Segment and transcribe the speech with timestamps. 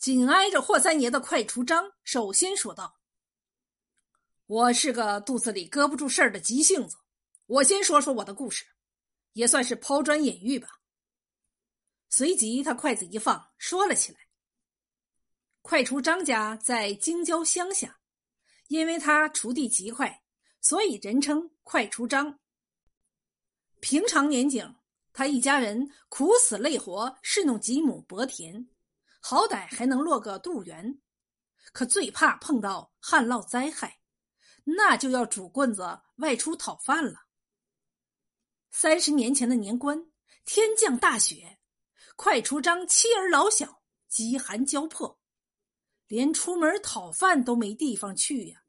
[0.00, 2.98] 紧挨着霍三爷的快厨张首先说道
[4.48, 6.96] ：“我是个肚子里搁不住事儿的急性子，
[7.44, 8.64] 我先说说我的故事，
[9.34, 10.80] 也算是抛砖引玉吧。”
[12.08, 14.18] 随即，他筷子一放，说了起来
[15.60, 18.00] ：“快厨张家在京郊乡下，
[18.68, 20.22] 因为他锄地极快，
[20.62, 22.40] 所以人称快厨张。
[23.80, 24.76] 平常年景，
[25.12, 28.66] 他一家人苦死累活侍弄几亩薄田。”
[29.20, 30.98] 好歹还能落个肚圆，
[31.72, 34.00] 可最怕碰到旱涝灾害，
[34.64, 37.26] 那就要拄棍子外出讨饭了。
[38.70, 40.10] 三十年前的年关，
[40.44, 41.58] 天降大雪，
[42.16, 45.20] 快出张妻儿老小饥寒交迫，
[46.06, 48.62] 连出门讨饭都没地方去呀。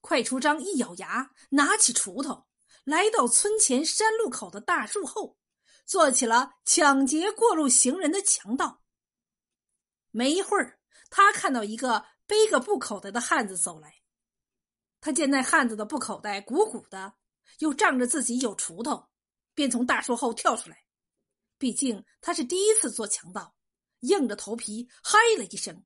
[0.00, 2.46] 快出张一咬牙，拿起锄头，
[2.84, 5.36] 来到村前山路口的大树后，
[5.84, 8.82] 做起了抢劫过路行人的强盗。
[10.16, 10.78] 没一会儿，
[11.10, 13.96] 他看到一个背个布口袋的汉子走来。
[14.98, 17.12] 他见那汉子的布口袋鼓鼓的，
[17.58, 19.10] 又仗着自己有锄头，
[19.52, 20.86] 便从大树后跳出来。
[21.58, 23.54] 毕竟他是第一次做强盗，
[24.00, 25.84] 硬着头皮嗨了一声，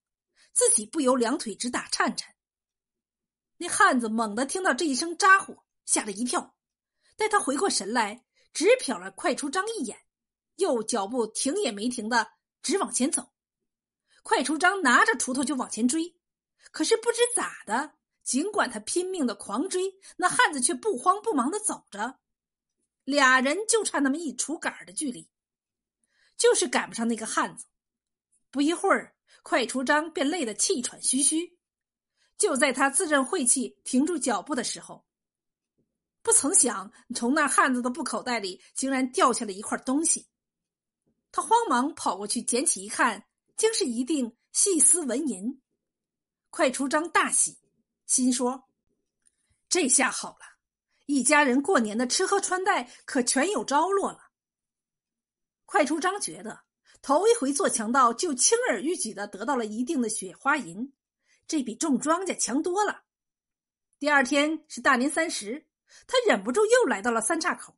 [0.53, 2.33] 自己不由两腿直打颤颤。
[3.57, 6.55] 那汉子猛地听到这一声咋呼，吓了一跳。
[7.17, 9.99] 待他回过神来，只瞟了快出张一眼，
[10.55, 12.31] 又脚步停也没停的
[12.63, 13.33] 直往前走。
[14.23, 16.17] 快出张拿着锄头就往前追，
[16.71, 22.21] 可是不知咋的，尽管他拼命的狂追，那汉子却不慌不忙的走着，
[23.05, 25.31] 俩人就差那么一锄杆的距离，
[26.37, 27.67] 就是赶不上那个汉子。
[28.51, 31.59] 不一会儿，快出张便累得气喘吁吁。
[32.37, 35.07] 就在他自认晦气、停住脚步的时候，
[36.23, 40.29] 不曾想从那汉子的布口袋里竟然掉下了一块东西。
[41.33, 43.25] 他慌忙跑过去捡起一看。
[43.61, 45.61] 竟是一锭细丝纹银，
[46.49, 47.59] 快出张大喜，
[48.07, 48.71] 心说
[49.69, 50.57] ：“这下好了，
[51.05, 54.31] 一家人过年的吃喝穿戴可全有着落了。”
[55.67, 56.63] 快出张觉得
[57.03, 60.95] 头一回做强盗就轻而易举的得到了一定的雪花银，
[61.47, 63.03] 这比种庄稼强多了。
[63.99, 65.67] 第二天是大年三十，
[66.07, 67.77] 他忍不住又来到了三岔口，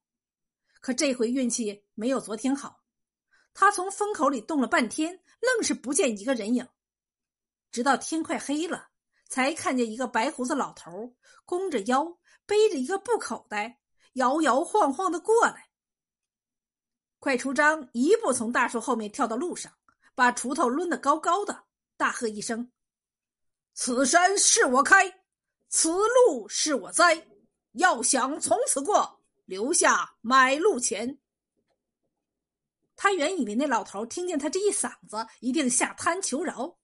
[0.80, 2.84] 可这回运气没有昨天好，
[3.52, 5.21] 他从风口里动了半天。
[5.42, 6.66] 愣是不见一个人影，
[7.70, 8.90] 直到天快黑了，
[9.28, 13.80] 才看见一个白胡子老头弓着腰，背着一个布口袋，
[14.14, 15.68] 摇摇晃晃的过来。
[17.18, 19.72] 快出张一步从大树后面跳到路上，
[20.14, 21.64] 把锄头抡得高高的，
[21.96, 22.70] 大喝一声
[23.74, 25.22] ：“此山是我开，
[25.68, 27.26] 此路是我栽，
[27.72, 31.18] 要想从此过，留下买路钱。”
[33.02, 36.78] 他原以为那老头听见他这一嗓子，一定下滩求饶，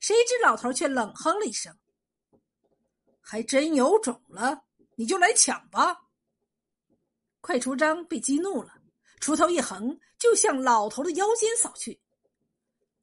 [0.00, 1.78] 谁知老头却冷哼了一声
[3.22, 4.64] ：“还真有种了，
[4.96, 6.08] 你就来抢吧！”
[7.40, 8.72] 快出张被激怒了，
[9.20, 12.02] 锄头一横，就向老头的腰间扫去。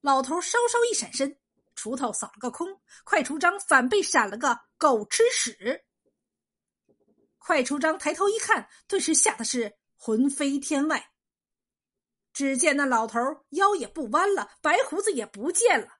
[0.01, 1.39] 老头稍稍一闪身，
[1.77, 2.67] 锄头扫了个空，
[3.05, 5.85] 快出张反被闪了个狗吃屎。
[7.37, 11.09] 快出张抬头一看，顿时吓得是魂飞天外。
[12.39, 13.19] 只见那老头
[13.49, 15.99] 腰也不弯了，白胡子也不见了，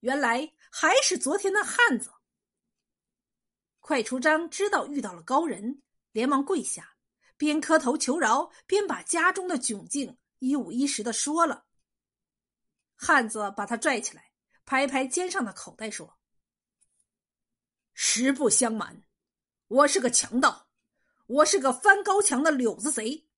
[0.00, 2.12] 原来还是昨天那汉子。
[3.78, 6.96] 快出章知道遇到了高人，连忙跪下，
[7.36, 11.66] 边磕头求饶，边把家中的窘境一五一十的说了。
[12.96, 14.32] 汉子把他拽起来，
[14.64, 16.18] 拍拍肩上的口袋，说
[17.94, 19.04] ：“实不相瞒，
[19.68, 20.68] 我是个强盗，
[21.26, 23.28] 我是个翻高墙的柳子贼。”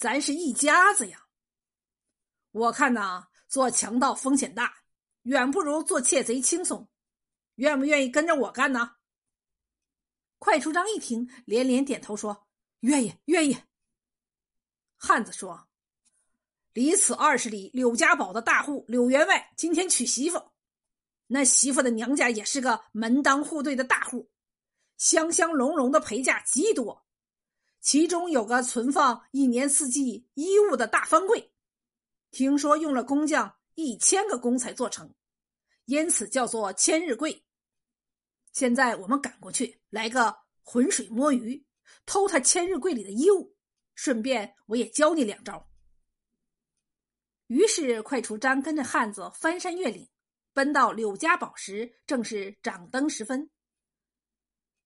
[0.00, 1.25] 咱是一家子呀！
[2.56, 4.76] 我看呐，做强盗风险大，
[5.24, 6.88] 远不如做窃贼轻松。
[7.56, 8.92] 愿不愿意跟着我干呢？
[10.38, 12.46] 快出章一听，连连点头说
[12.80, 13.58] ：“愿意，愿意。”
[14.96, 15.68] 汉子说
[16.72, 20.42] ：“离此二十里，柳家堡的大户柳员外今天娶媳妇，
[21.26, 24.30] 那媳妇的娘家也是个门当户对的大户，
[24.96, 27.04] 香香隆隆的陪嫁极多。”
[27.82, 31.52] 其中有个存放一年四季衣物的大方柜，
[32.30, 35.14] 听说用了工匠一千个工才做成，
[35.84, 37.44] 因此叫做千日柜。
[38.52, 41.64] 现在我们赶过去，来个浑水摸鱼，
[42.04, 43.54] 偷他千日柜里的衣物，
[43.94, 45.68] 顺便我也教你两招。
[47.46, 50.08] 于是快出张跟着汉子翻山越岭，
[50.52, 53.50] 奔到柳家堡时，正是掌灯时分。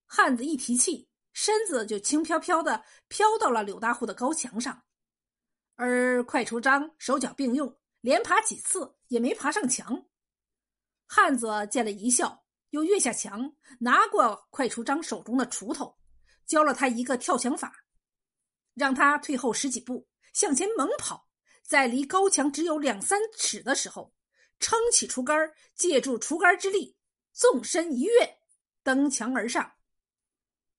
[0.06, 1.06] 汉子一提气。
[1.32, 4.82] 身子就轻飘飘的飘到了柳大户的高墙上，
[5.82, 10.04] 而快出章手脚并用，连爬几次也没爬上墙。
[11.06, 15.96] 汉子见了一笑，又跃下墙，拿过快出章手中的锄头，
[16.44, 17.72] 教了他一个跳墙法，
[18.74, 21.30] 让他退后十几步，向前猛跑，
[21.62, 24.12] 在离高墙只有两三尺的时候，
[24.58, 26.94] 撑起竹竿，借助竹竿之力，
[27.32, 28.38] 纵身一跃，
[28.82, 29.72] 登墙而上。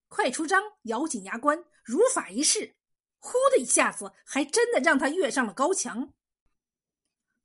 [0.09, 2.75] 快出章咬紧牙关，如法一试，
[3.21, 6.12] 呼的一下子，还真的让他跃上了高墙。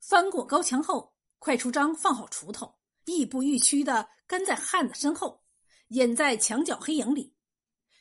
[0.01, 5.45] 翻过高墙后，快出章放好锄头，亦步亦趋的跟在汉子身后，
[5.89, 7.35] 隐在墙角黑影里。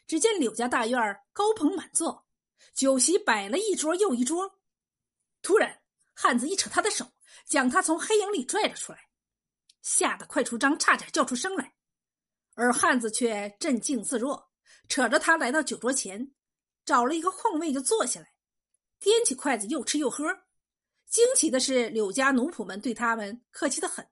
[0.06, 2.26] 只见柳家大院高朋满座，
[2.72, 4.58] 酒席摆了一桌又一桌。
[5.42, 5.82] 突然，
[6.14, 7.06] 汉子一扯他的手，
[7.44, 9.10] 将他从黑影里拽了出来，
[9.82, 11.74] 吓得快出章差点叫出声来，
[12.54, 14.50] 而汉子却镇静自若。
[14.88, 16.32] 扯着他来到酒桌前，
[16.86, 18.32] 找了一个空位就坐下来，
[19.00, 20.24] 掂起筷子又吃又喝。
[21.08, 24.08] 惊奇的是，柳家奴仆们对他们客气的很，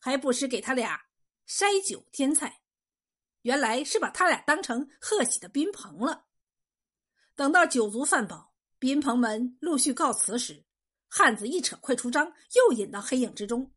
[0.00, 1.00] 还不时给他俩
[1.48, 2.60] 筛酒添菜。
[3.42, 6.26] 原来是把他俩当成贺喜的宾朋了。
[7.36, 10.64] 等到酒足饭饱，宾朋们陆续告辞时，
[11.06, 13.72] 汉子一扯快出章，又引到黑影之中。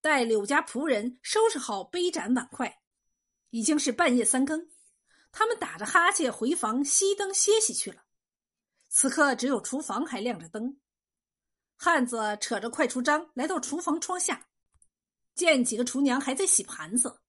[0.00, 2.82] 待柳家仆人收拾好杯盏碗筷，
[3.50, 4.68] 已经是半夜三更。
[5.32, 8.04] 他们打着哈欠回房熄灯歇息去了。
[8.88, 10.80] 此刻只有厨房还亮着灯。
[11.76, 14.48] 汉子扯着快出章来到厨房窗下，
[15.34, 17.20] 见几个厨娘还在洗盘子，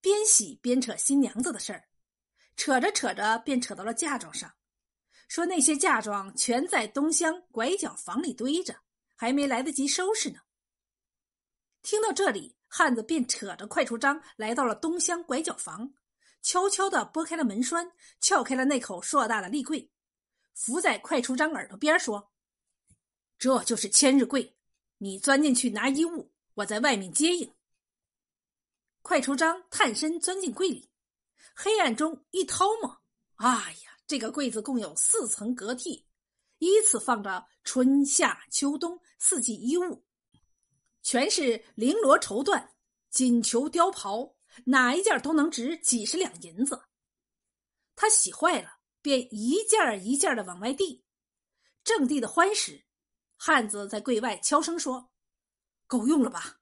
[0.00, 1.88] 边洗边扯新娘子的事儿。
[2.56, 4.54] 扯着扯着便扯到了嫁妆上，
[5.26, 8.76] 说那些嫁妆全在东厢拐角房里堆着，
[9.16, 10.40] 还没来得及收拾呢。
[11.82, 15.94] 听到这里，汉子便扯着快出章来到了东厢拐角房。
[16.44, 19.90] 悄悄地拨开了门栓，撬开了那口硕大的立柜，
[20.52, 22.30] 伏在快出章耳朵边说
[23.38, 24.54] ：“这就是千日柜，
[24.98, 27.50] 你钻进去拿衣物，我在外面接应。”
[29.00, 30.90] 快出章探身钻进柜里，
[31.54, 33.00] 黑暗中一掏摸，
[33.36, 33.48] 哎
[33.82, 36.04] 呀，这个柜子共有四层隔屉，
[36.58, 40.04] 依次放着春夏秋冬四季衣物，
[41.02, 42.68] 全是绫罗绸缎、
[43.08, 44.34] 锦裘貂袍。
[44.64, 46.82] 哪一件都能值几十两银子，
[47.96, 51.04] 他洗坏了，便一件一件的往外递。
[51.82, 52.84] 正递的欢时，
[53.36, 55.10] 汉子在柜外悄声说
[55.86, 56.60] ：“够用了吧？”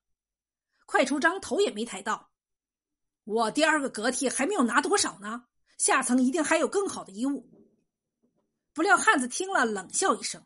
[0.84, 2.32] 快出章头也没抬到，
[3.24, 5.46] 我第二个隔屉还没有拿多少呢，
[5.78, 7.48] 下层一定还有更好的衣物。
[8.74, 10.44] 不料汉子听了，冷笑一声：“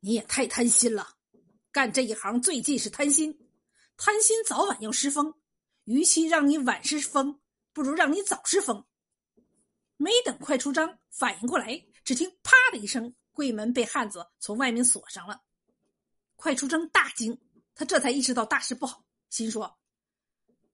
[0.00, 1.16] 你也太贪心了，
[1.72, 3.50] 干这一行最忌是贪心，
[3.96, 5.34] 贪心早晚要失风。”
[5.84, 7.40] 与其让你晚失风，
[7.72, 8.86] 不如让你早失风。
[9.96, 15.42] 没等快出章反应过来，只听“啪”的一声，柜门被汉子从外面锁上了。
[16.36, 17.38] 快出章大惊，
[17.74, 19.78] 他这才意识到大事不好，心说：“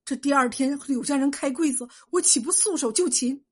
[0.05, 3.45] 这第二天柳家人开柜子，我岂不束手就擒？”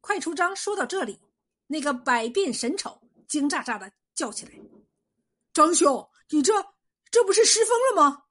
[0.00, 1.18] 快出章说到这里，
[1.66, 4.52] 那个百变神丑惊炸炸的叫起来
[5.52, 6.52] ：“张兄，你这
[7.10, 8.24] 这不是失风了吗？”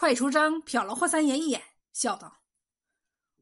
[0.00, 1.60] 快出章瞟了霍三爷一眼，
[1.92, 2.38] 笑道：“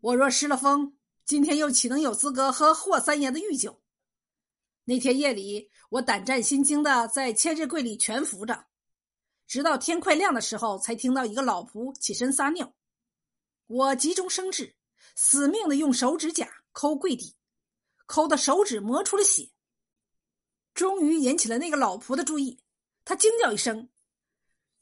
[0.01, 3.83] 我若失了风，今天又岂能有资格喝霍三爷的御酒？
[4.85, 8.69] 那天夜里，我胆战心惊的在千日柜里蜷伏着，
[9.47, 12.73] 直到天快亮的时候，才听到一个老仆起身撒尿。
[13.67, 14.77] 我急中生智，
[15.15, 17.37] 死命的用手指甲抠柜底，
[18.07, 19.51] 抠的手指磨出了血，
[20.73, 22.63] 终于引起了那个老仆的注意。
[23.05, 23.91] 他惊叫一声：‘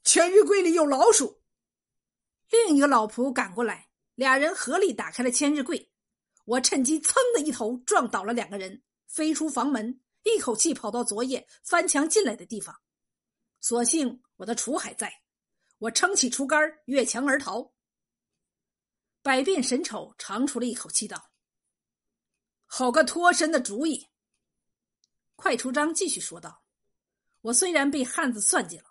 [0.04, 1.40] 千日柜里有老鼠！’”
[2.54, 5.90] 另一个老仆赶过来，俩人合力打开了千日柜。
[6.44, 12.80] 我趁机噌的一头撞倒了两个人，飞出房门，一口气跑到昨夜翻墙进来的地方。
[13.61, 15.12] 所幸我的锄还在，
[15.78, 17.73] 我撑起锄杆越墙而逃。
[19.20, 21.30] 百变神丑长出了一口气道
[22.66, 24.06] ：“好个脱身的主意！”
[25.34, 26.62] 快出章继续说道
[27.42, 28.84] ：“我虽然被汉子算计了，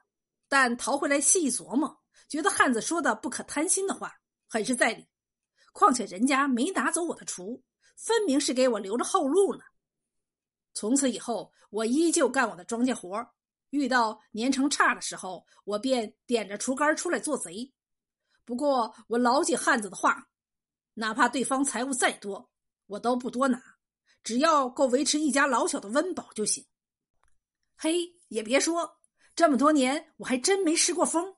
[0.50, 2.00] 但逃回来细琢磨。”
[2.34, 4.12] 觉得汉子说的不可贪心的话
[4.50, 5.08] 很是在理，
[5.72, 7.62] 况且人家没拿走我的锄，
[7.96, 9.62] 分明是给我留着后路呢。
[10.74, 13.24] 从此以后，我依旧干我的庄稼活
[13.70, 17.72] 遇到年成差的时候，我便点着锄杆出来做贼。
[18.44, 20.28] 不过我牢记汉子的话，
[20.96, 22.50] 哪怕对方财物再多，
[22.88, 23.62] 我都不多拿，
[24.24, 26.66] 只要够维持一家老小的温饱就行。
[27.75, 28.98] 嘿，也别说，
[29.36, 31.36] 这么多年我还真没失过风。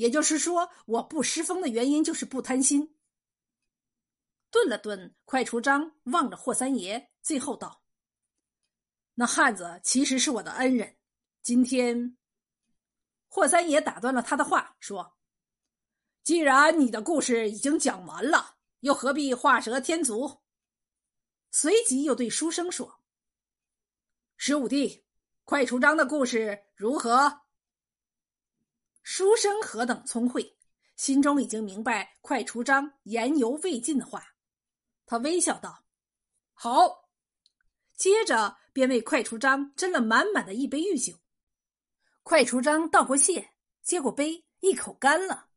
[0.00, 2.96] 也就是说，我不失风的原因就是不贪心。
[4.50, 7.82] 顿了顿，快出章望着霍三爷，最后道
[9.12, 10.96] ：“那汉子其实是我的恩人，
[11.42, 12.16] 今天
[13.28, 15.18] 霍三爷打断了他的话，说
[16.24, 20.40] ：“既然你的故事已经讲完了，又何必画蛇添足？”
[21.52, 23.02] 随即又对书生说
[24.38, 25.04] ：“十五弟，
[25.44, 27.42] 快出章的故事如何？”
[29.12, 30.56] 书生何等聪慧，
[30.94, 34.24] 心中已经明白快出章言犹未尽的话，
[35.04, 35.84] 他微笑道
[36.54, 37.10] ：“好。”
[37.98, 41.18] 接着便为快出章斟了满满的一杯御酒。
[42.22, 43.50] 快出章道过谢，
[43.82, 45.49] 接过杯，一口干了。